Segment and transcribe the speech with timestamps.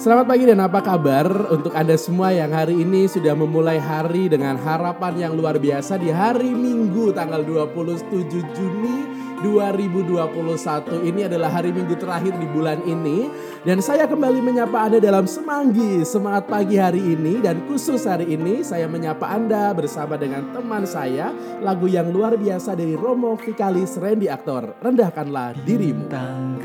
[0.00, 4.56] Selamat pagi dan apa kabar untuk Anda semua yang hari ini sudah memulai hari dengan
[4.56, 8.96] harapan yang luar biasa di hari Minggu tanggal 27 Juni
[9.44, 11.04] 2021.
[11.04, 13.28] Ini adalah hari Minggu terakhir di bulan ini
[13.68, 18.64] dan saya kembali menyapa Anda dalam semanggi semangat pagi hari ini dan khusus hari ini
[18.64, 21.28] saya menyapa Anda bersama dengan teman saya
[21.60, 26.08] lagu yang luar biasa dari Romo Vikalis Randy Aktor Rendahkanlah dirimu.
[26.08, 26.56] Bintang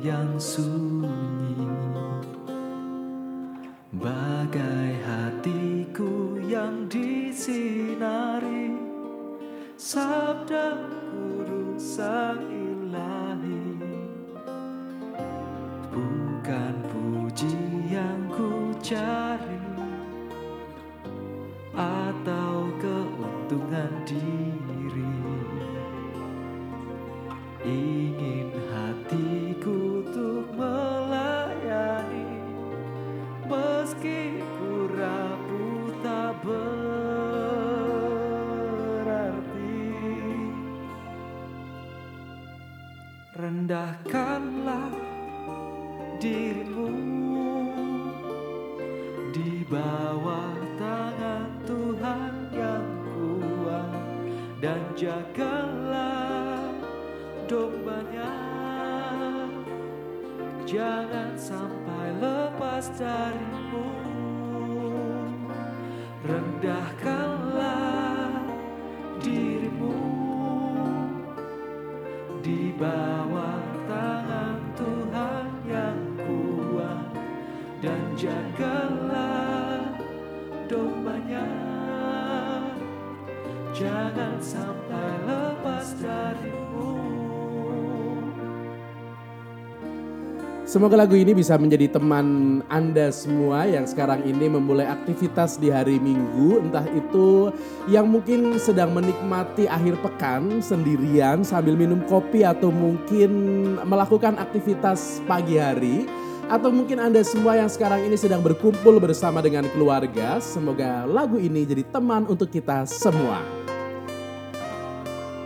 [0.00, 1.68] yang sunyi.
[4.00, 8.72] Bagai hatiku yang disinari
[9.76, 13.76] sabda kudus sang ilahi
[15.92, 17.56] bukan puji
[17.92, 19.60] yang ku cari
[21.76, 24.39] atau keuntungan diri
[43.50, 44.94] rendahkanlah
[46.22, 47.66] dirimu
[49.34, 53.90] di bawah tangan Tuhan yang kuat
[54.62, 56.70] dan jagalah
[57.50, 58.38] dombanya.
[60.62, 63.90] Jangan sampai lepas darimu.
[66.22, 68.30] Rendahkanlah
[69.18, 69.98] dirimu
[72.46, 73.09] di bawah
[90.70, 95.98] Semoga lagu ini bisa menjadi teman Anda semua yang sekarang ini memulai aktivitas di hari
[95.98, 97.50] Minggu, entah itu
[97.90, 103.34] yang mungkin sedang menikmati akhir pekan sendirian sambil minum kopi atau mungkin
[103.82, 106.06] melakukan aktivitas pagi hari.
[106.46, 110.38] Atau mungkin Anda semua yang sekarang ini sedang berkumpul bersama dengan keluarga.
[110.38, 113.59] Semoga lagu ini jadi teman untuk kita semua.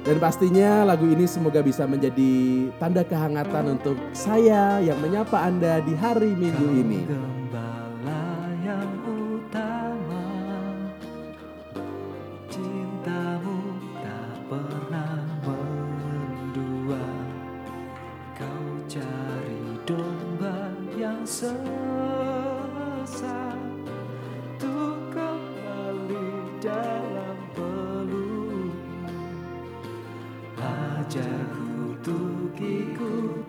[0.04, 5.96] Dan pastinya lagu ini semoga bisa menjadi tanda kehangatan untuk saya yang menyapa Anda di
[5.96, 7.00] hari Minggu ini.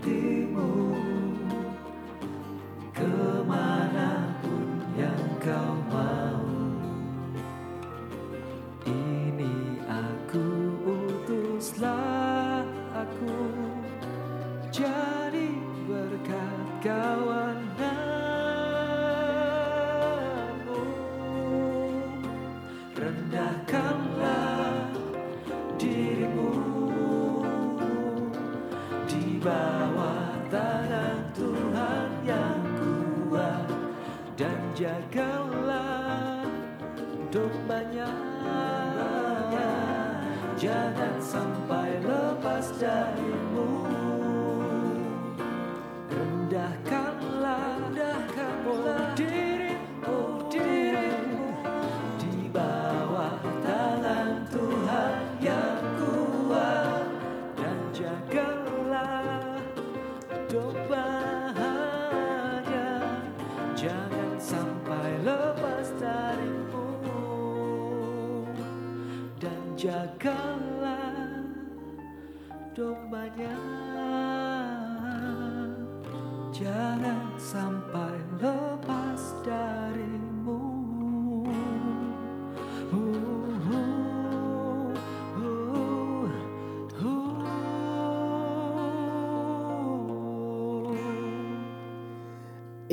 [0.04, 0.35] dear.
[29.46, 33.70] Bawah tangan Tuhan yang kuat
[34.34, 36.50] dan jagalah
[37.30, 38.25] dombanya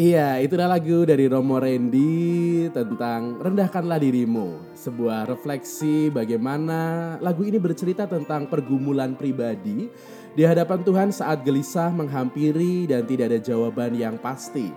[0.03, 4.75] Iya, itulah lagu dari Romo Randy tentang Rendahkanlah Dirimu.
[4.75, 9.87] Sebuah refleksi bagaimana lagu ini bercerita tentang pergumulan pribadi
[10.35, 14.75] di hadapan Tuhan saat gelisah menghampiri dan tidak ada jawaban yang pasti.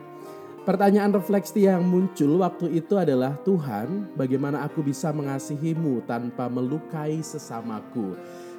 [0.62, 8.13] Pertanyaan refleksi yang muncul waktu itu adalah Tuhan, bagaimana aku bisa mengasihimu tanpa melukai sesamaku?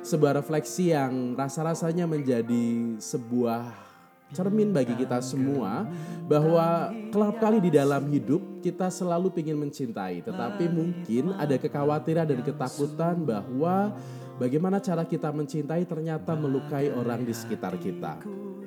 [0.06, 3.95] sebuah refleksi yang rasa-rasanya menjadi sebuah
[4.34, 5.86] cermin bagi kita semua
[6.26, 12.40] bahwa kelap kali di dalam hidup kita selalu ingin mencintai tetapi mungkin ada kekhawatiran dan
[12.42, 13.94] ketakutan bahwa
[14.36, 18.20] bagaimana cara kita mencintai ternyata melukai orang di sekitar kita.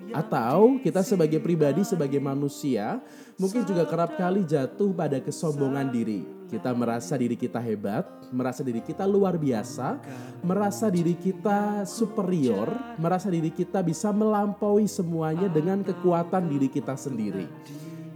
[0.09, 2.97] Atau kita sebagai pribadi, sebagai manusia,
[3.37, 6.38] mungkin juga kerap kali jatuh pada kesombongan diri.
[6.49, 10.01] Kita merasa diri kita hebat, merasa diri kita luar biasa,
[10.41, 17.45] merasa diri kita superior, merasa diri kita bisa melampaui semuanya dengan kekuatan diri kita sendiri.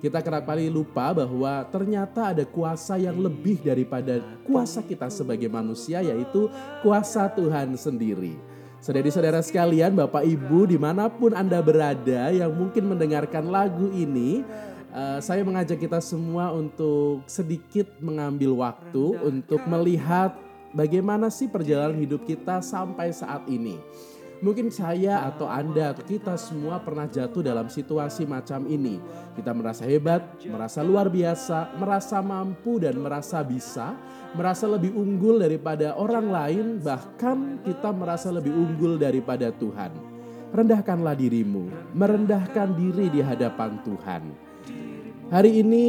[0.01, 6.01] Kita kerap kali lupa bahwa ternyata ada kuasa yang lebih daripada kuasa kita sebagai manusia,
[6.01, 6.50] yaitu
[6.81, 8.35] kuasa Tuhan sendiri.
[8.83, 14.44] Saudari-saudara sekalian, Bapak Ibu di mana pun Anda berada yang mungkin mendengarkan lagu ini,
[14.94, 20.38] uh, saya mengajak kita semua untuk sedikit mengambil waktu untuk melihat
[20.72, 23.81] bagaimana sih perjalanan hidup kita sampai saat ini.
[24.44, 29.00] Mungkin saya atau Anda atau kita semua pernah jatuh dalam situasi macam ini.
[29.40, 33.95] Kita merasa hebat, merasa luar biasa, merasa mampu dan merasa bisa,
[34.36, 39.95] merasa lebih unggul daripada orang lain, bahkan kita merasa lebih unggul daripada Tuhan.
[40.51, 44.52] Rendahkanlah dirimu, merendahkan diri di hadapan Tuhan.
[45.33, 45.85] Hari ini,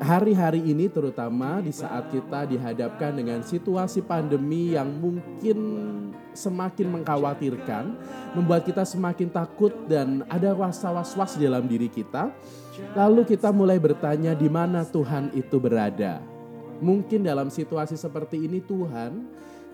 [0.00, 5.58] hari-hari ini terutama di saat kita dihadapkan dengan situasi pandemi yang mungkin
[6.32, 7.84] semakin mengkhawatirkan,
[8.32, 12.32] membuat kita semakin takut dan ada rasa was-was dalam diri kita.
[12.96, 16.24] Lalu kita mulai bertanya di mana Tuhan itu berada.
[16.80, 19.20] Mungkin dalam situasi seperti ini Tuhan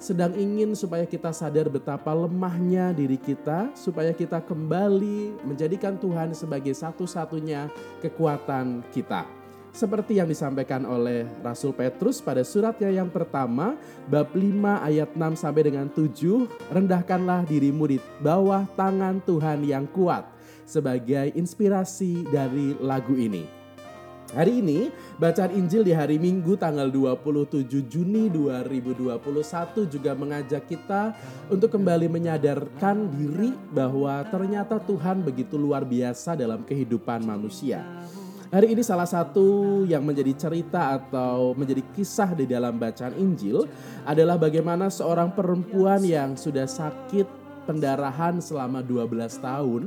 [0.05, 6.77] sedang ingin supaya kita sadar betapa lemahnya diri kita, supaya kita kembali menjadikan Tuhan sebagai
[6.77, 7.73] satu-satunya
[8.05, 9.25] kekuatan kita
[9.75, 13.75] seperti yang disampaikan oleh Rasul Petrus pada suratnya yang pertama
[14.07, 14.47] bab 5
[14.87, 20.31] ayat 6 sampai dengan 7 rendahkanlah dirimu di bawah tangan Tuhan yang kuat
[20.63, 23.64] sebagai inspirasi dari lagu ini.
[24.33, 24.89] Hari ini
[25.21, 29.21] bacaan Injil di hari Minggu tanggal 27 Juni 2021
[29.85, 31.13] juga mengajak kita
[31.53, 37.85] untuk kembali menyadarkan diri bahwa ternyata Tuhan begitu luar biasa dalam kehidupan manusia.
[38.49, 43.69] Hari ini salah satu yang menjadi cerita atau menjadi kisah di dalam bacaan Injil
[44.09, 47.29] adalah bagaimana seorang perempuan yang sudah sakit
[47.69, 49.83] pendarahan selama 12 tahun.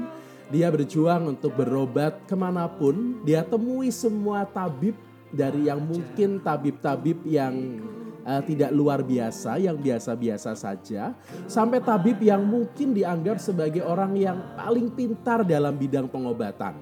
[0.47, 3.19] Dia berjuang untuk berobat ke mana pun.
[3.27, 4.95] Dia temui semua tabib
[5.27, 7.83] dari yang mungkin tabib-tabib yang
[8.27, 11.15] uh, tidak luar biasa, yang biasa-biasa saja,
[11.47, 16.75] sampai tabib yang mungkin dianggap sebagai orang yang paling pintar dalam bidang pengobatan.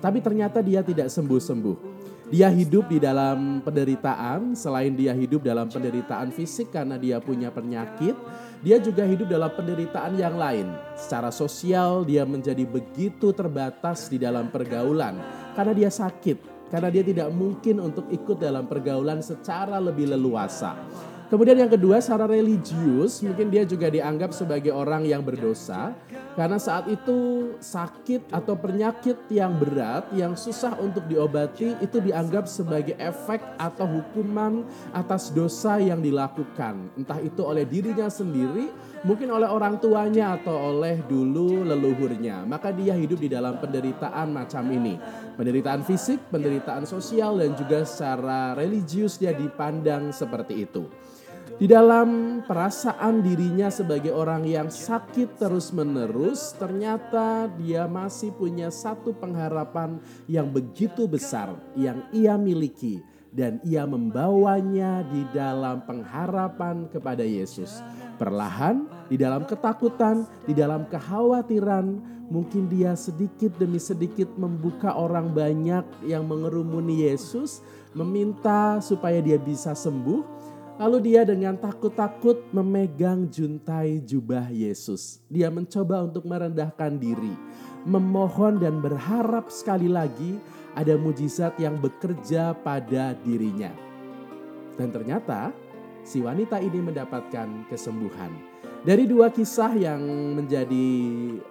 [0.00, 2.04] Tapi ternyata dia tidak sembuh-sembuh.
[2.32, 8.16] Dia hidup di dalam penderitaan, selain dia hidup dalam penderitaan fisik karena dia punya penyakit,
[8.62, 10.70] dia juga hidup dalam penderitaan yang lain.
[10.94, 15.18] Secara sosial, dia menjadi begitu terbatas di dalam pergaulan
[15.58, 20.78] karena dia sakit, karena dia tidak mungkin untuk ikut dalam pergaulan secara lebih leluasa.
[21.32, 25.96] Kemudian yang kedua secara religius mungkin dia juga dianggap sebagai orang yang berdosa.
[26.36, 32.92] Karena saat itu sakit atau penyakit yang berat yang susah untuk diobati itu dianggap sebagai
[33.00, 36.92] efek atau hukuman atas dosa yang dilakukan.
[37.00, 38.68] Entah itu oleh dirinya sendiri
[39.00, 42.44] mungkin oleh orang tuanya atau oleh dulu leluhurnya.
[42.44, 45.00] Maka dia hidup di dalam penderitaan macam ini.
[45.32, 50.84] Penderitaan fisik penderitaan sosial dan juga secara religius dia dipandang seperti itu
[51.60, 60.00] di dalam perasaan dirinya sebagai orang yang sakit terus-menerus, ternyata dia masih punya satu pengharapan
[60.24, 67.80] yang begitu besar yang ia miliki, dan ia membawanya di dalam pengharapan kepada Yesus.
[68.16, 72.00] Perlahan, di dalam ketakutan, di dalam kekhawatiran,
[72.32, 77.60] mungkin dia sedikit demi sedikit membuka orang banyak yang mengerumuni Yesus,
[77.92, 80.41] meminta supaya dia bisa sembuh
[80.80, 85.20] Lalu dia dengan takut-takut memegang juntai jubah Yesus.
[85.28, 87.36] Dia mencoba untuk merendahkan diri,
[87.84, 90.40] memohon dan berharap sekali lagi
[90.72, 93.72] ada mujizat yang bekerja pada dirinya.
[94.80, 95.52] Dan ternyata
[96.08, 98.51] si wanita ini mendapatkan kesembuhan.
[98.82, 100.02] Dari dua kisah yang
[100.34, 100.90] menjadi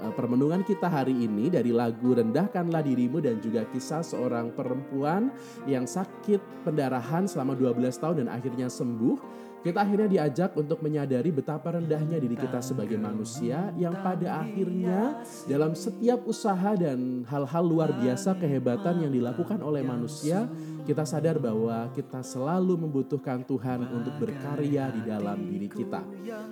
[0.03, 5.31] uh, permenungan kita hari ini dari lagu Rendahkanlah Dirimu dan juga kisah seorang perempuan
[5.63, 9.15] yang sakit pendarahan selama 12 tahun dan akhirnya sembuh.
[9.62, 15.77] Kita akhirnya diajak untuk menyadari betapa rendahnya diri kita sebagai manusia yang pada akhirnya dalam
[15.77, 20.50] setiap usaha dan hal-hal luar biasa kehebatan yang dilakukan oleh manusia,
[20.82, 26.01] kita sadar bahwa kita selalu membutuhkan Tuhan untuk berkarya di dalam diri kita.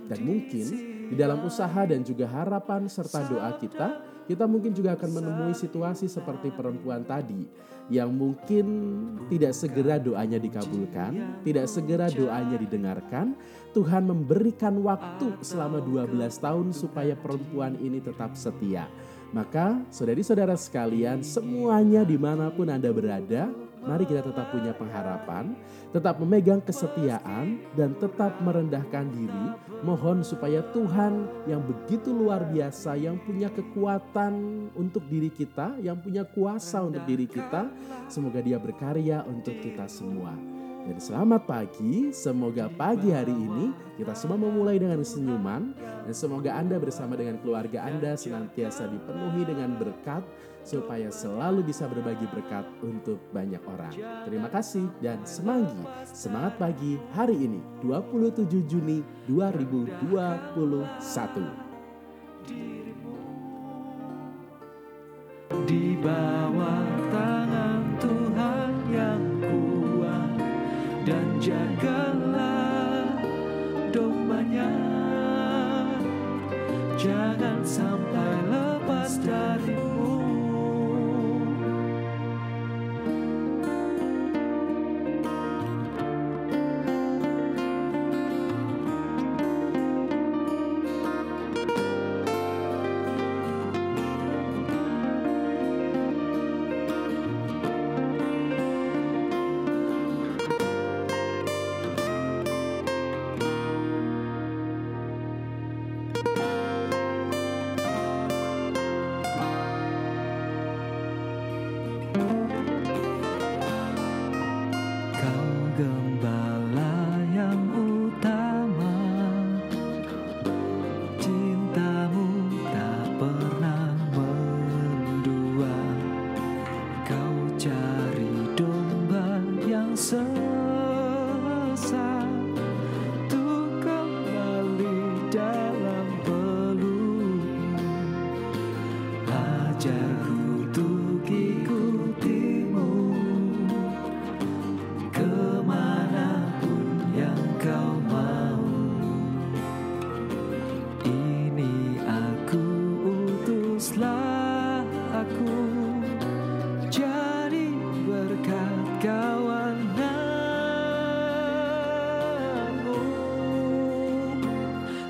[0.06, 0.68] Dan mungkin
[1.10, 6.05] Di dalam usaha dan juga harapan serta doa kita, kita mungkin juga akan menemui situasi
[6.05, 7.50] seperti perempuan tadi
[7.89, 8.65] yang mungkin
[9.25, 13.33] tidak segera doanya dikabulkan, tidak segera doanya didengarkan.
[13.74, 18.86] Tuhan memberikan waktu selama 12 tahun supaya perempuan ini tetap setia.
[19.33, 23.50] Maka saudari-saudara sekalian semuanya di mana pun Anda berada,
[23.83, 25.55] mari kita tetap punya pengharapan,
[25.95, 29.45] tetap memegang kesetiaan dan tetap merendahkan diri.
[29.83, 36.27] Mohon supaya Tuhan yang begitu luar biasa, yang punya kekuatan untuk diri kita, yang punya
[36.27, 37.71] kuasa untuk diri kita,
[38.12, 40.36] semoga dia berkarya untuk kita semua.
[40.89, 43.69] Dan selamat pagi, semoga pagi hari ini
[44.00, 49.75] kita semua memulai dengan senyuman dan semoga Anda bersama dengan keluarga Anda senantiasa dipenuhi dengan
[49.75, 50.24] berkat
[50.63, 53.94] supaya selalu bisa berbagi berkat untuk banyak orang.
[54.25, 55.84] Terima kasih dan semanggi.
[56.06, 60.10] Semangat pagi hari ini 27 Juni 2021.
[65.66, 66.38] Di bawah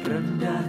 [0.09, 0.68] Rendahkanlah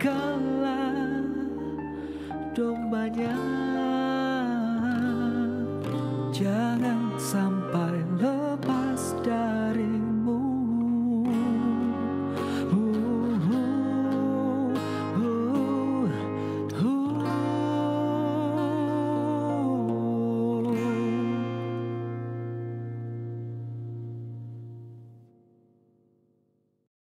[0.00, 1.20] jagalah
[2.56, 3.36] dombanya.
[6.32, 6.69] Jangan